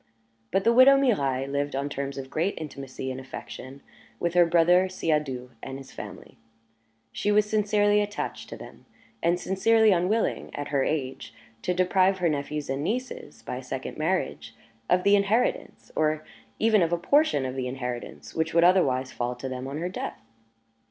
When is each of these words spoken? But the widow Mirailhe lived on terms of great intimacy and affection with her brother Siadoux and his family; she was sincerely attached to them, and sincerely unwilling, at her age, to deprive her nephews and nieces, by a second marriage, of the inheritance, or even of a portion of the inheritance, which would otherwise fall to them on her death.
But 0.49 0.63
the 0.63 0.73
widow 0.73 0.97
Mirailhe 0.97 1.47
lived 1.47 1.75
on 1.75 1.87
terms 1.87 2.17
of 2.17 2.31
great 2.31 2.55
intimacy 2.57 3.11
and 3.11 3.19
affection 3.21 3.83
with 4.19 4.33
her 4.33 4.47
brother 4.47 4.89
Siadoux 4.89 5.51
and 5.61 5.77
his 5.77 5.91
family; 5.91 6.39
she 7.11 7.31
was 7.31 7.47
sincerely 7.47 8.01
attached 8.01 8.49
to 8.49 8.57
them, 8.57 8.87
and 9.21 9.39
sincerely 9.39 9.91
unwilling, 9.91 10.49
at 10.55 10.69
her 10.69 10.83
age, 10.83 11.35
to 11.61 11.75
deprive 11.75 12.17
her 12.17 12.29
nephews 12.29 12.67
and 12.67 12.83
nieces, 12.83 13.43
by 13.43 13.57
a 13.57 13.63
second 13.63 13.95
marriage, 13.99 14.55
of 14.89 15.03
the 15.03 15.15
inheritance, 15.15 15.91
or 15.95 16.25
even 16.57 16.81
of 16.81 16.91
a 16.91 16.97
portion 16.97 17.45
of 17.45 17.55
the 17.55 17.67
inheritance, 17.67 18.33
which 18.33 18.55
would 18.55 18.63
otherwise 18.63 19.11
fall 19.11 19.35
to 19.35 19.47
them 19.47 19.67
on 19.67 19.77
her 19.77 19.87
death. 19.89 20.19